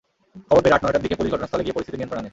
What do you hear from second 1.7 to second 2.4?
পরিস্থিতি নিয়ন্ত্রণে আনে।